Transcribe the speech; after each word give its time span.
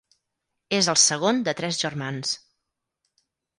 És 0.77 0.89
el 0.93 0.97
segon 1.01 1.43
de 1.49 1.55
tres 1.61 1.79
germans. 1.83 2.35